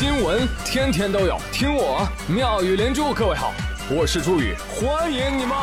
[0.00, 3.12] 新闻天天都有，听我妙语连珠。
[3.12, 3.52] 各位好，
[3.90, 5.54] 我是朱宇，欢迎你们！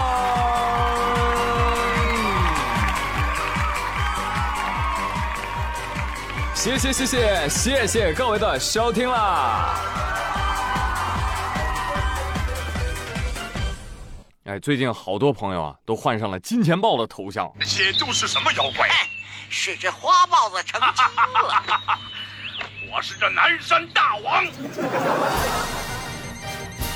[6.53, 9.73] 谢谢谢谢谢谢各位的收听啦！
[14.43, 18.87] 哎，最近好多朋友啊，都换上了金钱豹的头像，这都是什么妖怪？
[19.49, 21.99] 是这花豹子成精了。
[22.89, 24.45] 我是这南山大王。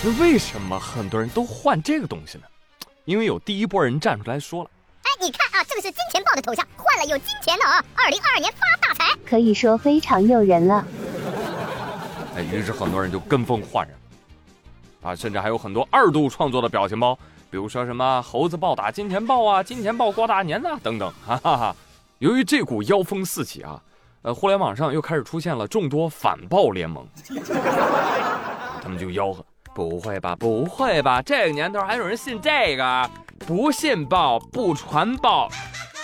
[0.04, 2.45] 那为什么很多人都换这个东西呢？
[3.04, 4.70] 因为有第一波人站出来说了
[5.04, 7.84] ：“哎，你看啊，这个是金钱豹的头像，换了有金钱的啊！
[7.95, 10.86] 二零二二年发大财，可以说非常诱人了。”
[12.38, 17.17] 哎，于是很多人就跟风换上，啊，甚至还有很多二度创作的表情包。
[17.50, 21.76] 比如说什么猴子暴打金钱豹啊，金钱豹过大年呐，等等，哈哈哈。
[22.20, 23.81] 由于这股妖风四起啊，
[24.23, 27.03] 呃，互联网上又开始出现了众多反暴联盟，
[28.81, 33.09] 他们就吆喝：不会吧，不会吧，这个年头还有人信这个？
[33.39, 35.50] 不信暴，不传暴，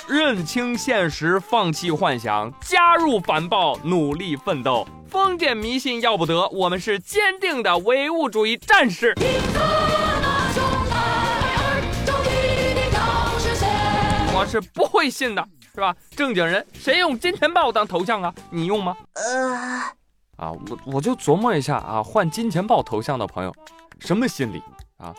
[0.10, 4.88] 认清现实，放弃幻想，加入反暴，努力奋斗。
[5.08, 9.14] 封建迷信要不得，我们是坚定的唯物主义战士。
[14.34, 15.48] 我是不会信的，
[15.78, 15.96] 是吧？
[16.10, 18.34] 正经人谁用金钱豹当头像啊？
[18.50, 18.98] 你用吗？
[19.14, 19.54] 呃，
[20.38, 23.56] 啊，我我就琢磨一下啊，换金钱豹头像的朋友，
[24.00, 24.60] 什么心理
[24.98, 25.14] 啊？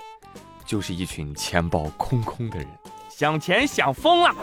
[0.66, 2.66] 就是一群钱包空空的人，
[3.08, 4.34] 想钱想疯了，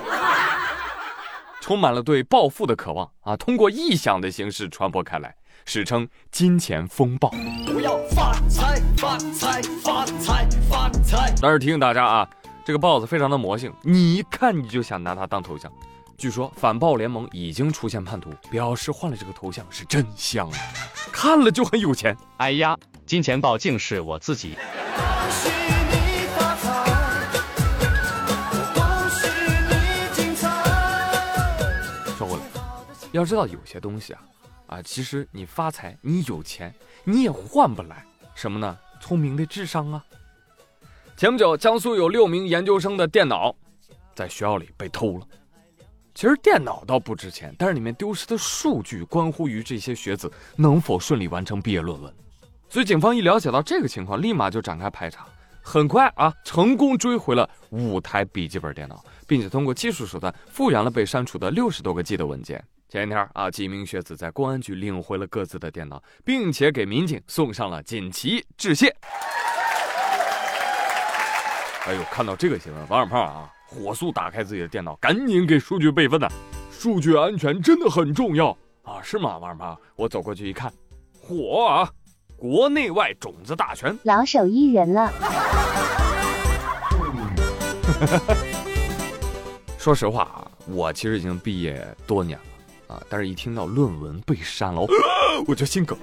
[1.60, 3.36] 充满了对暴富的渴望啊！
[3.36, 7.30] 通过臆想的形式传播开来，史称金钱风暴。
[7.76, 11.36] 我要发财发财发财发财！
[11.42, 12.30] 但是提醒大家啊。
[12.64, 15.72] 这个豹子非常的魔性，你一看你就想拿它当头像。
[16.18, 20.58] 据说反暴联盟已经出现叛徒，表示换了这个头像是真香啊，
[21.12, 22.16] 看了就很有钱。
[22.38, 24.56] 哎呀，金钱豹竟是我自己。
[32.18, 32.44] 说回来，
[33.12, 34.22] 要知道有些东西啊，
[34.68, 36.74] 啊，其实你发财，你有钱，
[37.04, 38.78] 你也换不来什么呢？
[39.02, 40.02] 聪明的智商啊。
[41.18, 43.54] 前不久，江苏有六名研究生的电脑
[44.16, 45.28] 在学校里被偷了。
[46.16, 52.12] 其实电脑倒不值钱，但是里面丢失的数据关乎于这些学子能否顺利完成毕业论文。
[52.70, 55.28] 所以警方一了解到这个情况，立马就展开排查。
[55.62, 62.64] 很快啊，成功追回了五台笔记本电脑，并且通过技术手段复原了被删除的六十多个 G 的文件。
[62.88, 68.96] 前一天啊，几名学子在公安局领回了各自的电脑，并且给民警送上了锦旗致谢。
[71.88, 76.28] 哎呦，看到这个新闻，王小胖啊，火速打开自己的电脑，赶紧给数据备份呢。
[76.72, 78.50] 数据安全真的很重要
[78.84, 79.78] 啊，是吗，王二胖？
[79.97, 80.72] 我走过去一看，
[81.22, 81.90] 火啊，
[82.38, 85.12] 国内外种子大全，老手艺人了。
[89.78, 94.88] 说实话啊，我其实已经毕业多年了啊，但是一听到论文被删了，
[95.47, 95.97] 我就心梗。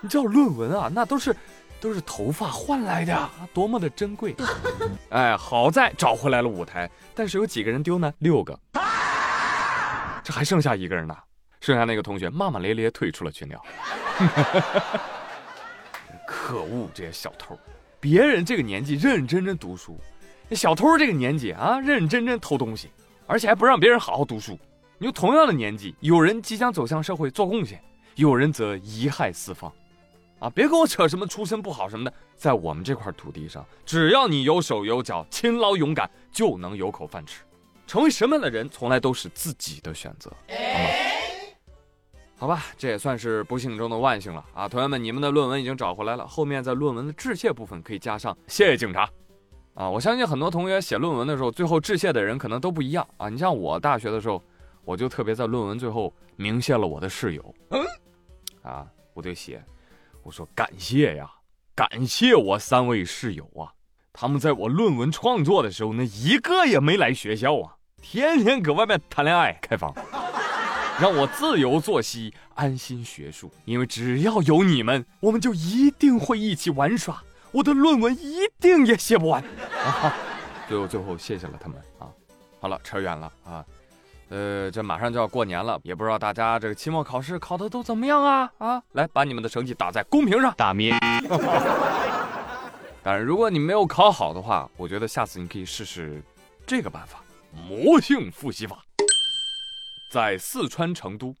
[0.00, 1.36] 你知道论文啊，那都是。
[1.80, 4.34] 都是头发换来的，多么的珍贵！
[5.10, 8.12] 哎，好在找回来了舞台，但是有几个人丢呢？
[8.18, 8.58] 六个，
[10.22, 11.16] 这还剩下一个人呢。
[11.60, 13.60] 剩下那个同学骂骂咧咧退出了群聊。
[16.26, 17.58] 可恶，这些小偷！
[18.00, 19.98] 别人这个年纪认认真真读书，
[20.48, 22.90] 那小偷这个年纪啊，认认真真偷东西，
[23.26, 24.58] 而且还不让别人好好读书。
[24.98, 27.82] 你说同样的年纪，有人即将走向社会做贡献，
[28.14, 29.72] 有人则贻害四方。
[30.38, 37.42] 啊，别跟我扯什么出身不好什么的，在我们这块土地上，只要你有手有脚、勤劳勇敢，就能有口饭吃。
[37.86, 40.90] 成为什么样的人，从来都是自己的选择，好吗？
[42.40, 44.68] 好吧，这也算是不幸中的万幸了啊！
[44.68, 49.10] 同学们，你们的论文已经找回来了，后面在论文的致谢部分可以加上“谢谢警察”。
[49.74, 53.28] 啊，我相信很多同学写论文的时候，最后致谢的人可能都不一样啊。
[53.28, 54.40] 你像我大学的时候，
[54.84, 57.84] 我就特别在论文最后鸣谢了我的室友，嗯
[58.62, 59.60] 啊，我就写。
[60.28, 61.26] 我说感谢呀，
[61.74, 63.72] 感谢我三位室友啊！
[64.12, 69.90] 他们在我论文创作的时候，那一个也没来学校啊，天天搁外面谈恋爱开房，
[71.00, 73.50] 让我自由作息，安心学术。
[73.64, 79.42] 因为只要有你们，我们就一定会一起玩耍，我的论文一定也写不完。
[79.82, 80.14] 啊
[80.68, 82.12] 最后，最后谢谢了他们啊！
[82.60, 83.64] 好了，扯远了啊。
[84.28, 88.52] 呃，这马上就要过年了，也不知道大家这个期末考试考的都怎么样啊？
[88.58, 90.94] 啊，来把你们的成绩打在公屏上，大咩。
[93.02, 96.22] 当然，如果你没有考好的话，我觉得下次你可以试试
[96.66, 97.22] 这个办法——
[97.66, 98.84] 魔性复习法。
[100.12, 101.34] 在四川成都，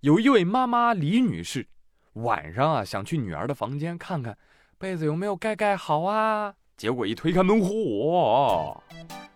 [0.00, 1.68] 有一位妈妈李女士，
[2.14, 4.36] 晚上啊想去女儿的房间看看
[4.78, 8.76] 被子有没有盖盖好啊，结果一推开门，嚯，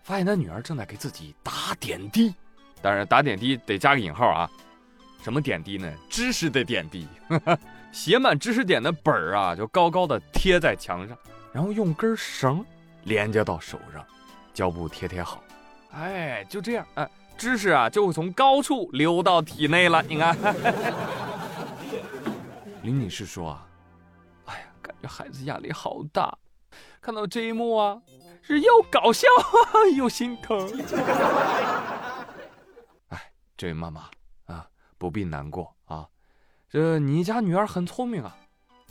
[0.03, 2.35] 发现他女儿正在给自己打点滴，
[2.81, 4.51] 当然打点滴得加个引号啊，
[5.23, 5.93] 什么点滴呢？
[6.11, 7.07] 知识的点滴，
[7.93, 11.17] 写满知识点的本儿啊，就高高的贴在墙上，
[11.53, 12.65] 然后用根绳
[13.05, 14.05] 连接到手上，
[14.53, 15.43] 胶布贴贴好，
[15.93, 17.09] 哎，就这样，哎。
[17.35, 20.01] 知识啊，就会从高处流到体内了。
[20.03, 20.37] 你看，
[22.83, 23.67] 林女士说啊，
[24.45, 26.39] 哎呀，感觉孩子压力好大，
[27.01, 27.99] 看到这一幕啊，
[28.43, 29.27] 是又搞笑
[29.97, 30.69] 又心疼。
[33.09, 34.03] 哎，这位妈妈
[34.47, 34.67] 啊，
[34.99, 36.07] 不必难过啊，
[36.69, 38.37] 这你家女儿很聪明啊。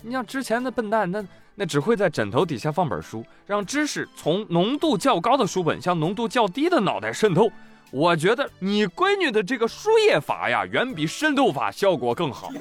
[0.02, 7.50] 你像之前的笨蛋，那那只会在枕头底下放本书，让知识从浓度较高的书本向浓度较低的脑袋渗透。
[7.92, 12.50] 我觉得你闺女的这个输液法呀，远比渗透法效果更好。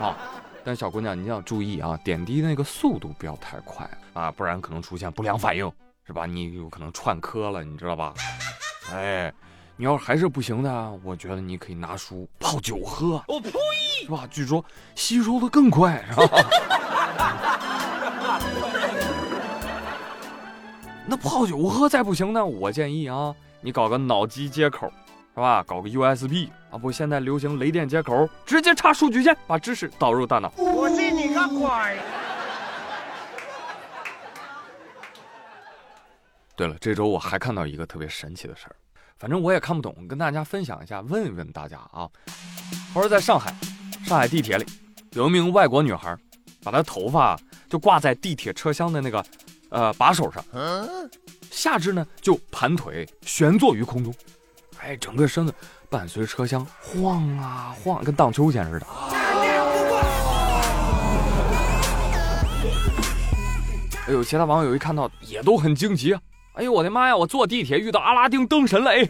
[0.00, 0.16] 啊，
[0.64, 5.70] 但小姑娘你要注意啊，点滴那个速度不要太快啊，不然可能出现不良反应，
[6.06, 6.26] 是吧？
[6.26, 8.14] 你有可能串科了，你知道吧？
[8.92, 9.32] 哎，
[9.76, 13.22] 你要还是不行的，我觉得你可以拿书泡酒喝。
[13.26, 13.50] 我呸！
[14.04, 14.26] 是吧？
[14.30, 14.64] 据说
[14.94, 16.42] 吸收的更快，是吧？
[21.04, 23.34] 那泡酒喝再不行呢，我建议啊。
[23.60, 24.90] 你搞个脑机接口，
[25.34, 25.64] 是吧？
[25.66, 30.52] 搞个 USB 啊，不，现在流行雷电接口，直接插数据线，把知识导入大脑。
[30.58, 31.96] 我信你个鬼！
[36.54, 38.76] 对了，这周我还看到一个特别神奇的事儿，
[39.18, 42.06] 反正我也看不懂，跟大家分享一下，问一问大家啊。
[42.92, 43.54] 话说，在上海，
[44.04, 44.66] 上海地铁里，
[45.12, 46.14] 有一名外国女孩，
[46.62, 47.40] 把她头发
[47.70, 49.24] 就挂在地铁车厢的那个
[49.70, 50.44] 呃把手上。
[51.50, 54.14] 下肢呢就盘腿悬坐于空中，
[54.84, 55.54] 哎，整个身子
[55.88, 58.86] 伴随车厢晃啊晃，跟荡秋千似的。
[64.08, 66.20] 哎呦，其他网友一看到也都很惊奇啊！
[66.54, 68.90] 哎呦，我的妈呀，我坐地铁遇到阿拉丁灯神了！
[68.90, 69.08] 哎，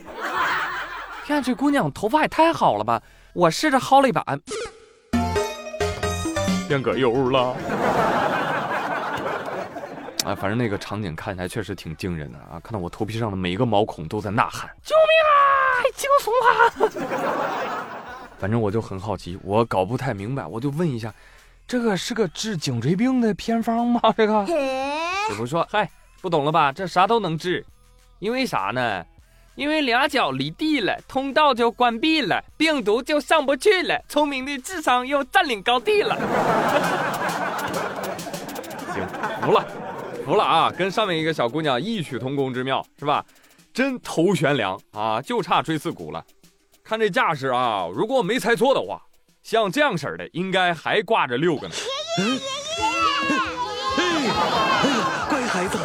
[1.25, 3.03] 天，这姑娘头发也太好了吧！
[3.33, 4.23] 我试着薅了一把，
[6.69, 7.57] 变葛优了。
[10.27, 12.61] 哎，反正那个场景看起来确实挺惊人的啊！
[12.63, 15.33] 看到我头皮上的每一个毛孔都在呐喊：“救命啊！
[15.77, 16.51] 太惊悚啊！”
[18.39, 21.15] 反正我就很好奇，我搞不太明白，我就问一下
[21.67, 25.89] ：“这个是个治颈椎病的偏方吗？” 这个师傅说：“嗨，
[26.21, 26.73] 不懂了吧？
[26.73, 27.65] 这啥都能治，
[28.19, 29.05] 因为啥呢？
[29.55, 36.17] 因为俩脚离地了，通道就关闭了，病毒就上不去了，聪明的智商又占领高地了。”
[38.93, 39.07] 行，
[39.43, 39.67] 服了。
[40.25, 43.25] 服了啊，跟上面一个小姑娘异曲同工之妙，是吧？
[43.73, 46.23] 真头悬梁啊，就差椎刺骨了。
[46.85, 49.03] 看这架势啊，如果我没猜错的话，
[49.43, 51.75] 像这样式儿的应该还挂着六个呢。
[55.29, 55.79] 乖孩子。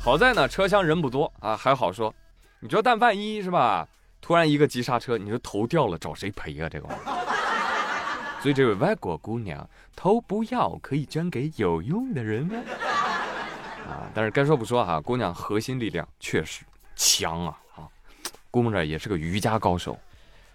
[0.00, 2.14] 好在呢，车厢人不多啊，还好说。
[2.60, 3.86] 你说，但万一是吧？
[4.22, 6.68] 突然一个急刹车，你说头掉了，找谁赔啊？
[6.68, 7.17] 这个玩意儿。
[8.40, 12.56] 所以这位外国姑娘，头不要可以捐给有用的人吗？
[13.88, 16.64] 啊，但是该说不说哈，姑娘核心力量确实
[16.94, 17.88] 强啊啊，
[18.50, 19.98] 估摸着也是个瑜伽高手。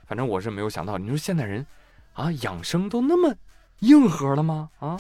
[0.06, 1.66] 反正我是没有想到，你说现代人，
[2.14, 3.36] 啊，养生都那么
[3.80, 4.70] 硬核了吗？
[4.80, 4.98] 啊？